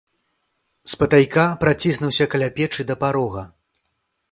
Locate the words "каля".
2.33-2.49